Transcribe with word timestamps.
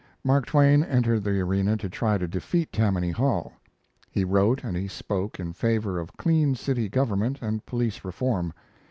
Mark 0.23 0.47
Twain 0.47 0.83
entered 0.83 1.23
the 1.23 1.39
arena 1.41 1.77
to 1.77 1.87
try 1.87 2.17
to 2.17 2.27
defeat 2.27 2.71
Tammany 2.71 3.11
Hall. 3.11 3.53
He 4.09 4.23
wrote 4.23 4.63
and 4.63 4.75
he 4.75 4.87
spoke 4.87 5.39
in 5.39 5.53
favor 5.53 5.99
of 5.99 6.17
clean 6.17 6.55
city 6.55 6.89
government 6.89 7.37
and 7.39 7.63
police 7.67 8.03
reform. 8.03 8.51